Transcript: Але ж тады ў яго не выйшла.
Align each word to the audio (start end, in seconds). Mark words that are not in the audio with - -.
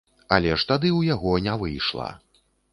Але 0.37 0.49
ж 0.57 0.67
тады 0.71 0.87
ў 0.99 1.13
яго 1.13 1.37
не 1.49 1.53
выйшла. 1.61 2.11